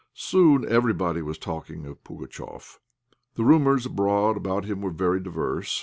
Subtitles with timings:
[0.15, 2.79] Soon everybody was talking of Pugatchéf.
[3.35, 5.79] The rumours abroad about him were very diverse.